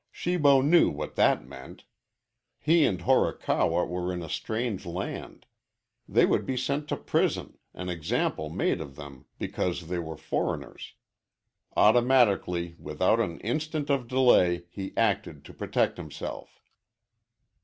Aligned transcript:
Shibo 0.11 0.61
knew 0.63 0.89
what 0.89 1.13
that 1.13 1.45
meant. 1.45 1.83
He 2.59 2.85
and 2.87 3.01
Horikawa 3.01 3.85
were 3.85 4.11
in 4.11 4.23
a 4.23 4.29
strange 4.29 4.83
land. 4.83 5.45
They 6.09 6.25
would 6.25 6.43
be 6.43 6.57
sent 6.57 6.87
to 6.87 6.97
prison, 6.97 7.59
an 7.75 7.87
example 7.87 8.49
made 8.49 8.81
of 8.81 8.95
them 8.95 9.25
because 9.37 9.89
they 9.89 9.99
were 9.99 10.17
foreigners. 10.17 10.95
Automatically, 11.77 12.75
without 12.79 13.19
an 13.19 13.39
instant 13.41 13.91
of 13.91 14.07
delay, 14.07 14.63
he 14.71 14.91
acted 14.97 15.45
to 15.45 15.53
protect 15.53 15.97
himself. 15.99 16.63